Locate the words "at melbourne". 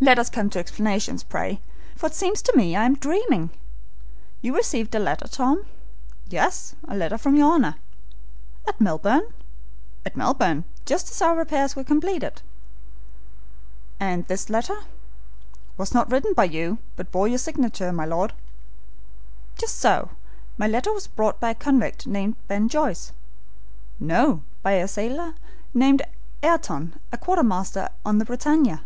8.66-9.32, 10.04-10.64